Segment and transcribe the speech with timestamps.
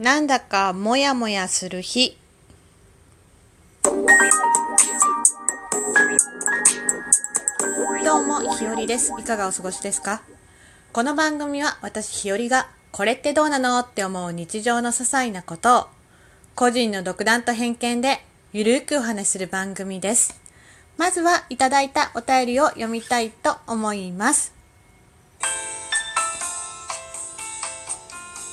[0.00, 2.16] なんだかモヤモヤする日。
[8.02, 9.12] どうもひよりです。
[9.18, 10.22] いかがお過ごしですか？
[10.94, 15.86] この番組は私ひよりがこれってどうなのって思う日常の些細なことを
[16.54, 18.24] 個人の独断と偏見で
[18.54, 20.40] ゆるくお話しする番組です。
[20.96, 24.54] まずはいただいたお便りを読みたいと思います。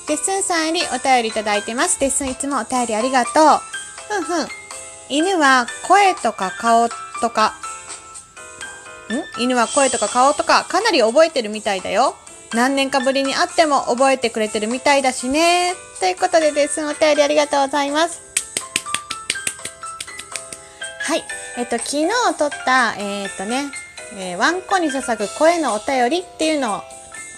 [0.08, 2.00] デッスンさんよりお便りいただいてます。
[2.00, 3.34] デッスンいつもお便りありがとう。
[4.08, 4.48] ふんふん。
[5.10, 6.88] 犬は声とか顔
[7.20, 7.56] とか、
[9.40, 9.44] ん？
[9.44, 12.16] 犬は声とか顔とかかなり覚えてるみたいだよ。
[12.54, 15.74] 何年かぶりに会っても覚えてくれてるみたいだしね。
[16.00, 18.22] ということでデッスンお便りありがとうございます。
[21.02, 21.24] はい。
[21.58, 23.66] えっと、昨日撮った、えー、っとね、
[24.16, 26.82] えー、ワンコに捧ぐ声のお便りっていうのを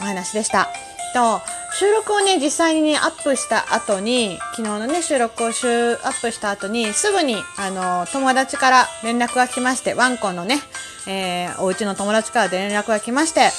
[0.01, 0.69] お話でした。
[1.15, 1.41] と、
[1.79, 10.59] 収録をね、実際にね、アップした後に、昨日のね、収録をアップした後に、すぐに、あの、友達から連絡が来まして、ワンコのね、
[11.07, 13.51] えー、お家の友達から連絡が来まして、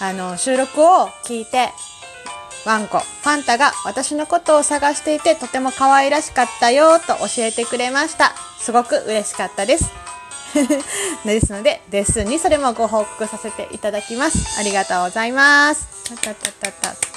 [0.00, 1.68] あの、収録を聞いて、
[2.66, 8.34] ワンコ、ファンタが私のことを探していて、とても可愛らしかったよ、と教えてくれました。
[8.58, 9.92] すごく嬉しかったです。
[11.24, 14.58] ですので、レッスンにそれもご報告させていただきます。
[14.58, 15.86] ありがとうございます。
[16.16, 17.09] たたたたた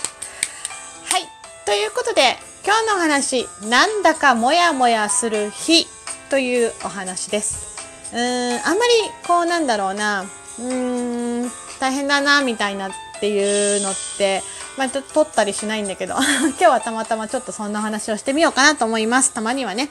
[1.74, 5.88] いうことで今日の話なんだかモヤモヤする日
[6.30, 7.78] というお話です。
[8.14, 8.92] うーんあんまり
[9.28, 10.22] こうなんだろうな。
[10.22, 14.42] うーん大変だなみたいなっていうのって
[14.78, 19.32] まあ、ちょっと撮ったりしないんだけど 今日はたまたまちょっとそんな話をしてみようかなと思います。
[19.32, 19.90] たまにはね。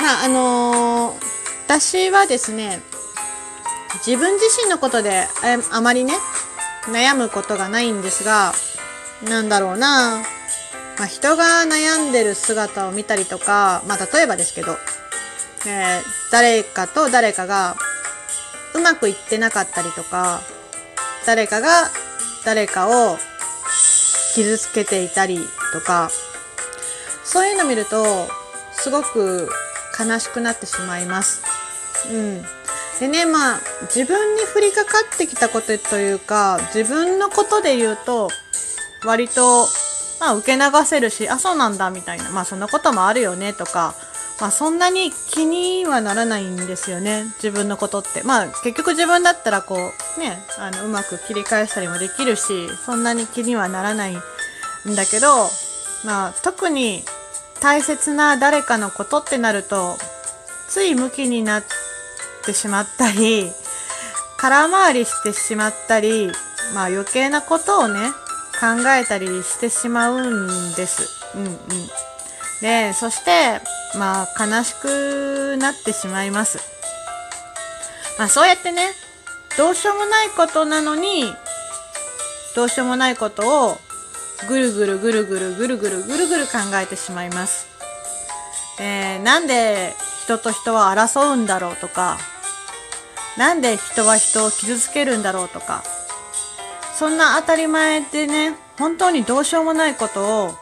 [0.00, 1.14] まああのー、
[1.66, 2.80] 私はですね
[4.06, 5.28] 自分自身のことで
[5.70, 6.16] あまりね
[6.86, 8.54] 悩むことがないんですが
[9.22, 10.22] なんだろうな。
[10.98, 14.72] まあ、人が悩んでる姿を見たりとか、まあ、例えばですけど、
[15.66, 17.76] えー、誰かと誰かが
[18.74, 20.40] うまくいってなかったりとか、
[21.24, 21.88] 誰かが
[22.44, 23.16] 誰かを
[24.34, 25.40] 傷つけていたり
[25.72, 26.10] とか、
[27.24, 28.28] そういうの見ると、
[28.72, 29.48] すごく
[29.98, 31.42] 悲しくなってしまいます。
[32.10, 32.42] うん。
[33.00, 38.30] でね、まあ、自分に降りかかってきたことというか、自分のことで言うと、
[39.04, 39.68] 割と
[40.20, 43.94] まあ受け流せるし、あ、そうなんだみたいな、まあそんなこともあるよねとか、
[44.40, 48.22] まあそんなに気にはならないんですよね、自分のことって。
[48.22, 55.48] まあ結局自分だったらこう、ね、あの、うまく切り返したりもできるし、そんなに気にはならないんだけど、
[56.04, 57.04] まあ特に
[57.60, 59.96] 大切な誰かのことってなると、
[60.68, 61.64] つい向きになっ
[62.44, 63.50] てしまったり、
[64.36, 66.30] 空回りしてしまったり、
[66.74, 67.98] まあ余計なことをね、
[68.58, 71.08] 考えたりしてしまうんです。
[71.34, 71.58] うんうん。
[72.60, 73.60] で、そして、
[73.96, 76.58] まあ、悲しくなってしまいます。
[78.18, 78.88] まあ、そうやってね、
[79.56, 81.32] どうしようもないことなのに、
[82.56, 83.78] どうしようもないことを、
[84.48, 87.66] ぐるぐるぐるぐるぐるぐるぐるぐる考えてしまいます。
[88.80, 92.18] えー、なんで人と人は争うんだろうとか、
[93.36, 95.82] なんで人は人を傷つけるんだろうとか、
[96.98, 100.56] そんな当たり前でね、本当にどうしようもないことを考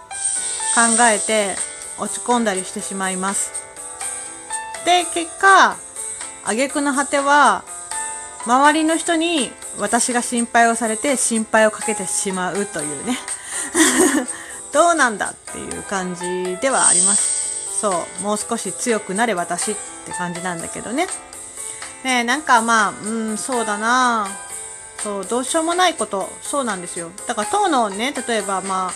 [1.10, 1.54] えて
[1.98, 3.52] 落ち込んだりしてしまいます。
[4.84, 5.78] で、結果、
[6.44, 7.64] 挙句の果ては、
[8.44, 13.18] 周りの人に私が心配をされて心配をかけてしまうというね。
[14.74, 17.80] どうなんだっていう感じではあります。
[17.80, 19.74] そう、もう少し強くなれ私っ
[20.04, 21.08] て感じなんだけどね。
[22.04, 24.28] ねなんかまあ、うん、そうだな
[25.06, 28.92] そうどうしようもないことそうなんですよだから当のね例えばまあ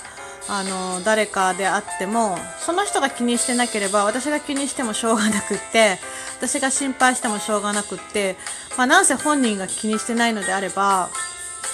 [0.48, 5.98] あの誰かであってもその人が気にしてなければ私が気にしてもしょうがなくって
[6.38, 8.34] 私が心配してもしょうがなくって、
[8.76, 11.10] まあ、なんせ本人が気にしてないのであれば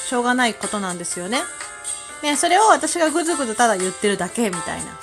[0.06, 1.40] しょうがないことなんですよね。
[2.22, 4.98] ねそれを私がぐずぐずただ言ってるだけみたいな。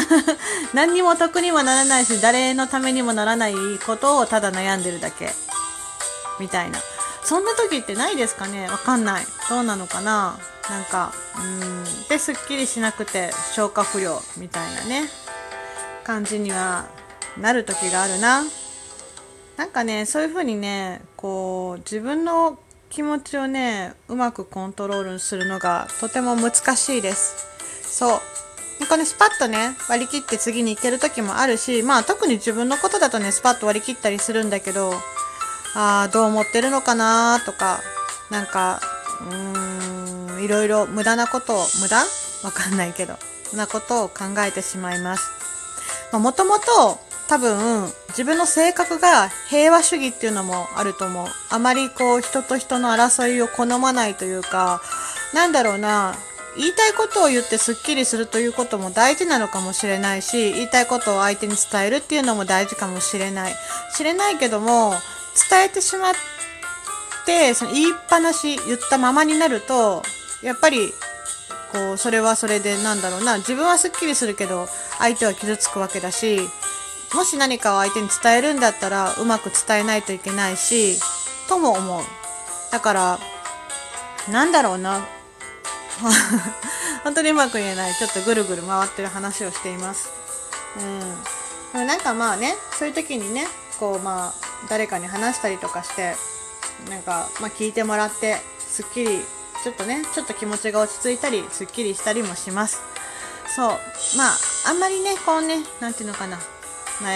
[0.74, 3.54] 何にも得にもならないし誰のためにもならない
[3.86, 5.32] ことをただ悩んでるだけ
[6.38, 6.78] みたいな。
[7.26, 8.68] そんな時ってないですかね？
[8.68, 9.26] わかんない。
[9.50, 10.38] どうなのかな？
[10.70, 11.84] なんか、うん。
[12.08, 15.08] で、すっきりしなくて消化不良みたいなね、
[16.04, 16.86] 感じには
[17.36, 18.44] なる時があるな。
[19.56, 27.34] なんかね、そういう風にね、こう、自分の気持ちをね、うまくコントロールするのがとても難しいです。
[27.82, 28.20] そう。
[28.78, 34.92] なんかね、スパッとね、割り切って次に行ける時もあるし、まあ特に自分のことだとね、スパッと割り切ったりするんだけど、
[35.74, 37.80] ああ、どう思ってるのかなとか、
[38.30, 38.80] なんか、
[39.28, 42.04] うーん、いろいろ無駄なことを、無駄？
[42.44, 43.16] わかんないけど。
[43.54, 45.30] なことを考えてしまいます。
[46.12, 46.98] もともと
[47.28, 51.26] 多分自分の性格が平和主義っていうのもあると思う。
[51.50, 54.82] あまりこう人と人の争いを好まないというか、
[55.32, 56.14] なんだろうな、
[56.56, 63.54] 言いたいことを言ってスッキリするということも大事なのかもしれないし、言いたいことを相手に伝えるっていうのも大事かもしれない。
[63.96, 64.94] 知れないけども、
[65.50, 66.12] 伝えてしまっ
[67.24, 70.02] て、その言いっぱなし言ったままになると、
[70.42, 70.92] やっぱり、
[71.72, 74.68] こう、それはそれでなんだろうな、自分はスッキリするけど、
[74.98, 76.40] 相手は傷つくわけだし、
[77.14, 80.98] もし何かを相手に伝えるんだったら、うまく伝えないといけないし、
[81.48, 82.02] とも思う。
[82.72, 83.18] だから、
[84.30, 85.06] なんだろうな。
[87.04, 87.94] 本当にうまく言えない。
[87.94, 90.10] ちょっとぐるぐる回ってる話をしています。
[90.76, 91.00] うん。
[91.72, 93.46] でもなんかまあね、そういう時にね、
[93.78, 96.14] こうまあ、誰かに話したりとかして、
[96.90, 99.20] なんか、まあ聞いてもらって、すっきり、
[99.62, 102.80] ちょっとね、ちょっと気持ちが落ち着いたり、すっきりしたりもします。
[103.54, 103.68] そう。
[104.16, 104.36] まあ、
[104.68, 106.38] あんまりね、こうね、なんていうのかな。
[107.02, 107.08] ま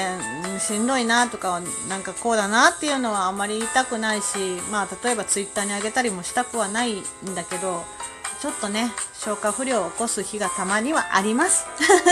[0.57, 7.05] あ、しんどいなとかなんかこうだなっていうのはあんまり言いたくないし、まあ、例えばツイッターにあげたりもしたくはないん
[7.35, 7.85] だけど
[8.41, 11.67] ちょっとね消化不良を起こす日がたまにはあります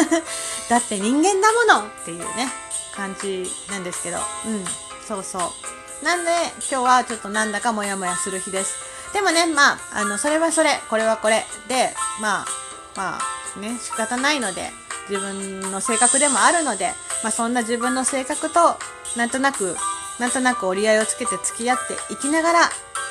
[0.68, 2.50] だって人間だものっていうね
[2.94, 6.04] 感じなんですけどうんそうそう。
[6.04, 6.30] なんで
[6.70, 8.76] 今日はちょっとなんだかモヤモヤする日です。
[9.12, 12.46] でもねまああのそれはそれこれはこれでまあ
[12.94, 13.18] ま
[13.56, 14.70] あね仕方ないので
[15.08, 18.78] 自分の性格でもあるのでまあ、そんな自分の性格と
[19.16, 19.76] なんとなく
[20.20, 22.60] なんとなく折り合いをつけて付き合っていきながら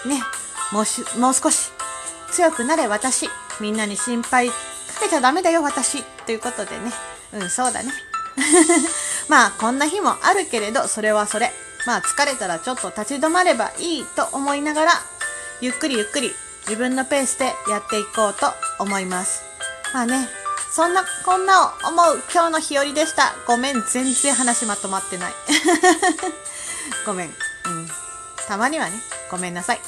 [0.06, 0.22] ね
[0.72, 1.72] もうしもう少し
[2.32, 3.28] 強くなれ私
[3.60, 4.54] みんなに心配か
[5.02, 6.92] けちゃダメだよ私ということでね。
[7.34, 7.92] うんそうだね。
[9.30, 11.52] まあこんな日もあるけれどそれはそれ。
[11.86, 14.92] まあ疲れたらちょっと立ち止まればいいと思いながら
[15.62, 16.32] ゆっくりゆっくり
[16.68, 18.48] 自分のペースでやっていこうと
[18.80, 19.44] 思います
[19.94, 20.28] まあね
[20.78, 23.34] そんなこんなを思う今日の日和でした。
[23.48, 25.34] ごめん、全然話まとまってない。
[27.06, 27.28] ごめん。
[27.30, 27.90] うん。
[28.48, 29.02] たまにはね、
[29.32, 29.82] ごめんなさい。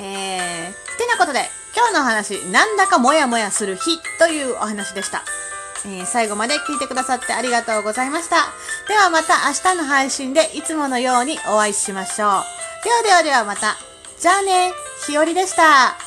[0.00, 5.22] えー、てなことで、今日の話、なんだかモヤモヤする日というお話でした。
[5.84, 8.48] えー、最後まで聞いてくださってありがとうございました。
[8.88, 12.28] ではまた明日の配信でいつものようにお会いしましょう。
[12.84, 13.76] ではではではまた。
[14.18, 14.72] じゃあね、
[15.06, 16.03] ひよりでした。